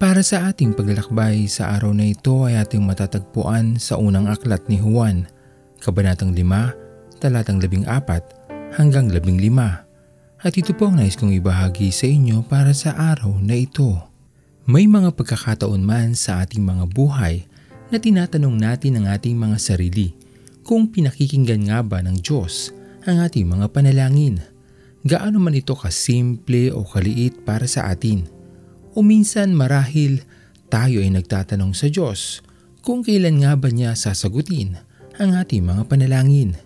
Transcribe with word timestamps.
Para 0.00 0.24
sa 0.24 0.48
ating 0.48 0.72
paglalakbay 0.72 1.44
sa 1.44 1.76
araw 1.76 1.92
na 1.92 2.08
ito 2.08 2.48
ay 2.48 2.56
ating 2.56 2.80
matatagpuan 2.80 3.76
sa 3.76 4.00
unang 4.00 4.32
aklat 4.32 4.64
ni 4.64 4.80
Juan, 4.80 5.28
Kabanatang 5.76 6.32
5, 6.32 7.20
talatang 7.20 7.60
14 7.60 8.80
hanggang 8.80 9.12
15. 9.12 10.40
At 10.40 10.56
ito 10.56 10.72
po 10.72 10.88
ang 10.88 10.96
nais 10.96 11.20
kong 11.20 11.36
ibahagi 11.36 11.92
sa 11.92 12.08
inyo 12.08 12.40
para 12.48 12.72
sa 12.72 12.96
araw 12.96 13.44
na 13.44 13.60
ito. 13.60 13.92
May 14.64 14.88
mga 14.88 15.12
pagkakataon 15.12 15.84
man 15.84 16.16
sa 16.16 16.40
ating 16.48 16.64
mga 16.64 16.88
buhay 16.88 17.44
na 17.92 18.00
tinatanong 18.00 18.56
natin 18.56 19.04
ang 19.04 19.12
ating 19.12 19.36
mga 19.36 19.60
sarili 19.60 20.16
kung 20.64 20.88
pinakikinggan 20.88 21.68
nga 21.68 21.84
ba 21.84 22.00
ng 22.00 22.24
Diyos 22.24 22.72
ang 23.04 23.20
ating 23.20 23.44
mga 23.44 23.68
panalangin. 23.68 24.40
Gaano 25.04 25.36
man 25.36 25.60
ito 25.60 25.76
kasimple 25.76 26.72
o 26.72 26.88
kaliit 26.88 27.44
para 27.44 27.68
sa 27.68 27.92
atin 27.92 28.39
o 29.00 29.02
minsan 29.02 29.56
marahil 29.56 30.20
tayo 30.68 31.00
ay 31.00 31.08
nagtatanong 31.08 31.72
sa 31.72 31.88
Diyos 31.88 32.44
kung 32.84 33.00
kailan 33.00 33.40
nga 33.40 33.56
ba 33.56 33.72
niya 33.72 33.96
sasagutin 33.96 34.76
ang 35.16 35.40
ating 35.40 35.64
mga 35.64 35.88
panalangin 35.88 36.60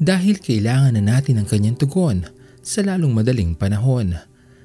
dahil 0.00 0.40
kailangan 0.40 0.96
na 0.96 1.04
natin 1.04 1.36
ang 1.36 1.44
kanyang 1.44 1.76
tugon 1.76 2.24
sa 2.64 2.80
lalong 2.80 3.12
madaling 3.12 3.52
panahon. 3.52 4.16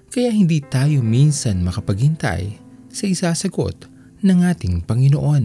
Kaya 0.08 0.32
hindi 0.32 0.64
tayo 0.64 1.04
minsan 1.04 1.60
makapaghintay 1.68 2.56
sa 2.88 3.04
isasagot 3.08 3.92
ng 4.24 4.40
ating 4.48 4.88
Panginoon. 4.88 5.44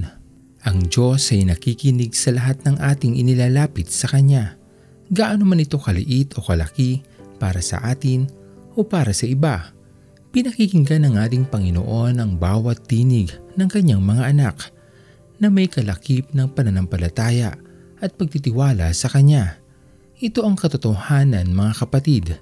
Ang 0.66 0.78
Diyos 0.86 1.34
ay 1.34 1.50
nakikinig 1.50 2.14
sa 2.14 2.30
lahat 2.34 2.62
ng 2.62 2.78
ating 2.78 3.18
inilalapit 3.18 3.90
sa 3.90 4.06
Kanya. 4.06 4.54
Gaano 5.10 5.42
man 5.46 5.62
ito 5.62 5.78
kaliit 5.82 6.34
o 6.38 6.42
kalaki 6.42 7.02
para 7.42 7.58
sa 7.58 7.82
atin 7.86 8.26
o 8.74 8.82
para 8.82 9.14
sa 9.14 9.26
iba 9.30 9.75
Pinakikinggan 10.36 11.08
ng 11.08 11.14
ating 11.16 11.48
Panginoon 11.48 12.20
ang 12.20 12.36
bawat 12.36 12.84
tinig 12.84 13.32
ng 13.56 13.72
kanyang 13.72 14.04
mga 14.04 14.36
anak 14.36 14.68
na 15.40 15.48
may 15.48 15.64
kalakip 15.64 16.28
ng 16.36 16.52
pananampalataya 16.52 17.56
at 18.04 18.10
pagtitiwala 18.20 18.92
sa 18.92 19.08
Kanya. 19.08 19.56
Ito 20.20 20.44
ang 20.44 20.60
katotohanan 20.60 21.48
mga 21.56 21.72
kapatid. 21.80 22.36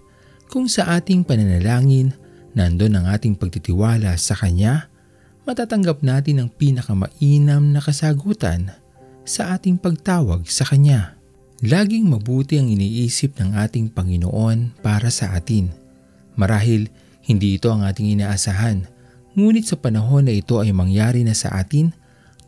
Kung 0.51 0.67
sa 0.67 0.99
ating 0.99 1.23
pananalangin 1.23 2.11
nandun 2.59 2.99
ang 2.99 3.07
ating 3.15 3.39
pagtitiwala 3.39 4.19
sa 4.19 4.35
Kanya, 4.35 4.91
matatanggap 5.47 6.03
natin 6.03 6.43
ang 6.43 6.51
pinakamainam 6.51 7.71
na 7.71 7.79
kasagutan 7.79 8.75
sa 9.23 9.55
ating 9.55 9.79
pagtawag 9.79 10.51
sa 10.51 10.67
Kanya. 10.67 11.15
Laging 11.63 12.11
mabuti 12.11 12.59
ang 12.59 12.67
iniisip 12.67 13.39
ng 13.39 13.55
ating 13.55 13.95
Panginoon 13.95 14.83
para 14.83 15.15
sa 15.15 15.39
atin. 15.39 15.71
Marahil 16.35 16.91
hindi 17.25 17.57
ito 17.57 17.73
ang 17.73 17.89
ating 17.89 18.21
inaasahan, 18.21 18.85
ngunit 19.33 19.65
sa 19.65 19.81
panahon 19.81 20.29
na 20.29 20.37
ito 20.37 20.61
ay 20.61 20.77
mangyari 20.77 21.25
na 21.25 21.33
sa 21.33 21.57
atin, 21.57 21.97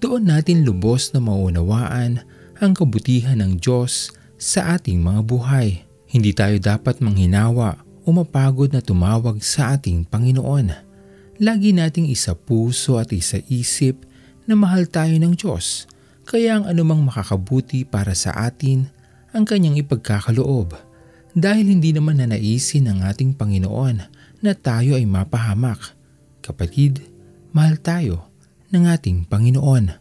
doon 0.05 0.29
natin 0.29 0.69
lubos 0.69 1.17
na 1.17 1.25
maunawaan 1.25 2.21
ang 2.61 2.73
kabutihan 2.77 3.41
ng 3.41 3.57
Diyos 3.57 4.13
sa 4.37 4.77
ating 4.77 5.01
mga 5.01 5.25
buhay. 5.25 5.81
Hindi 6.13 6.37
tayo 6.37 6.61
dapat 6.61 7.01
manghinawa 7.01 7.81
o 8.05 8.13
mapagod 8.13 8.71
na 8.71 8.85
tumawag 8.85 9.41
sa 9.41 9.75
ating 9.75 10.05
Panginoon. 10.07 10.69
Lagi 11.41 11.73
nating 11.73 12.13
isa 12.13 12.37
puso 12.37 13.01
at 13.01 13.11
isa 13.17 13.41
isip 13.49 14.05
na 14.45 14.55
mahal 14.55 14.87
tayo 14.87 15.17
ng 15.17 15.35
Diyos, 15.35 15.89
kaya 16.29 16.61
ang 16.61 16.65
anumang 16.69 17.01
makakabuti 17.01 17.89
para 17.89 18.13
sa 18.13 18.37
atin 18.45 18.93
ang 19.33 19.49
kanyang 19.49 19.81
ipagkakaloob. 19.81 20.77
Dahil 21.37 21.69
hindi 21.69 21.93
naman 21.93 22.21
nanaisin 22.21 22.89
ng 22.89 23.05
ating 23.05 23.37
Panginoon 23.37 24.16
na 24.41 24.53
tayo 24.53 24.97
ay 24.97 25.07
mapahamak. 25.09 25.97
Kapatid, 26.45 27.03
mahal 27.57 27.81
tayo 27.81 28.29
ng 28.71 28.85
ating 28.87 29.25
Panginoon. 29.27 29.97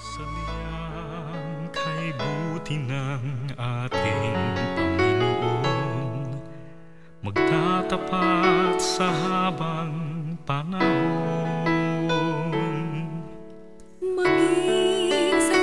Sabihan 0.00 1.70
kay 1.70 2.12
buti 2.18 2.76
ng 2.76 3.56
ating 3.56 4.36
Panginoon 4.76 6.36
Magtatapat 7.24 8.76
sa 8.76 9.08
habang 9.08 9.96
panahon 10.44 11.64
Maging 14.04 15.40
sa 15.40 15.56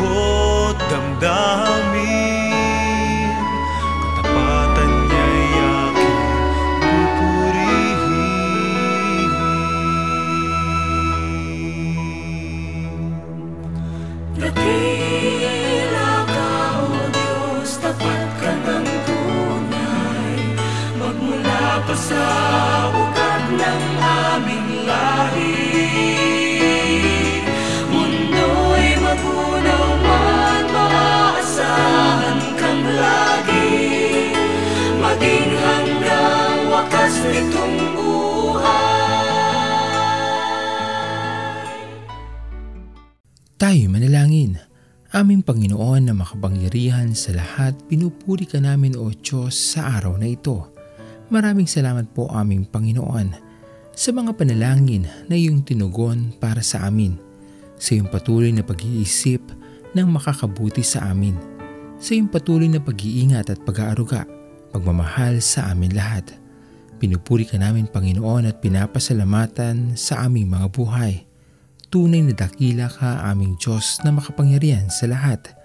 ko 0.00 0.72
damdamin 0.88 2.48
Katapatan 4.16 4.90
niya'y 5.04 5.52
aking 5.60 6.20
pupurihin 6.80 8.08
Dakila 14.40 16.12
ka, 16.32 16.48
O 16.80 16.88
Diyos, 17.12 17.72
tapat 17.84 18.30
ka 18.40 18.52
ng 18.56 18.88
tunay. 19.04 20.32
Magmula 20.96 21.64
pa 21.84 21.94
sa 21.96 22.24
ugat 22.88 23.44
ng 23.52 23.84
aming 24.00 24.70
lahi. 24.88 25.09
Wakas 37.30 37.38
nitong 37.38 37.76
buhay. 37.94 39.38
Tayo 43.54 43.84
manalangin. 43.86 44.58
Aming 45.10 45.42
Panginoon 45.42 46.06
na 46.06 46.14
makapangyarihan 46.14 47.18
sa 47.18 47.34
lahat, 47.34 47.74
pinupuri 47.90 48.46
ka 48.46 48.62
namin 48.62 48.94
o 48.94 49.10
Diyos 49.10 49.58
sa 49.58 49.98
araw 49.98 50.14
na 50.14 50.30
ito. 50.30 50.70
Maraming 51.34 51.66
salamat 51.66 52.14
po 52.14 52.30
aming 52.30 52.62
Panginoon 52.62 53.34
sa 53.90 54.14
mga 54.14 54.38
panalangin 54.38 55.10
na 55.26 55.34
iyong 55.34 55.66
tinugon 55.66 56.30
para 56.38 56.62
sa 56.62 56.86
amin, 56.86 57.18
sa 57.74 57.98
iyong 57.98 58.06
patuloy 58.06 58.54
na 58.54 58.62
pag-iisip 58.62 59.42
ng 59.98 60.06
makakabuti 60.06 60.86
sa 60.86 61.10
amin, 61.10 61.34
sa 61.98 62.14
iyong 62.14 62.30
patuloy 62.30 62.70
na 62.70 62.78
pag-iingat 62.78 63.50
at 63.50 63.58
pag-aaruga, 63.66 64.30
pagmamahal 64.70 65.42
sa 65.42 65.74
amin 65.74 65.90
lahat. 65.90 66.39
Pinupuri 67.00 67.48
ka 67.48 67.56
namin 67.56 67.88
Panginoon 67.88 68.44
at 68.44 68.60
pinapasalamatan 68.60 69.96
sa 69.96 70.28
aming 70.28 70.52
mga 70.52 70.68
buhay. 70.68 71.24
Tunay 71.88 72.20
na 72.20 72.36
dakila 72.36 72.92
ka 72.92 73.24
aming 73.24 73.56
Diyos 73.56 74.04
na 74.04 74.12
makapangyarihan 74.12 74.92
sa 74.92 75.08
lahat. 75.08 75.56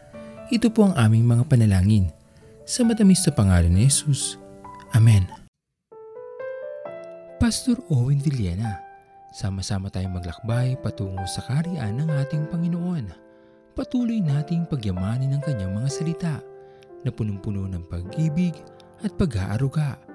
Ito 0.47 0.71
po 0.71 0.87
ang 0.87 0.95
aming 0.95 1.27
mga 1.27 1.43
panalangin. 1.51 2.07
Sa 2.63 2.87
matamis 2.87 3.19
na 3.27 3.35
pangalan 3.35 3.75
ni 3.75 3.83
Jesus. 3.83 4.39
Amen. 4.95 5.27
Pastor 7.35 7.83
Owen 7.91 8.23
Villena, 8.23 8.79
sama-sama 9.35 9.91
tayong 9.91 10.15
maglakbay 10.15 10.79
patungo 10.79 11.27
sa 11.27 11.43
kariyan 11.43 11.99
ng 11.99 12.09
ating 12.15 12.47
Panginoon. 12.47 13.11
Patuloy 13.75 14.23
nating 14.23 14.71
pagyamanin 14.71 15.35
ang 15.35 15.43
kanyang 15.43 15.75
mga 15.75 15.89
salita 15.91 16.39
na 17.03 17.11
punong-puno 17.11 17.67
ng 17.67 17.83
pag-ibig 17.91 18.55
at 19.03 19.11
pag-aaruga. 19.19 20.14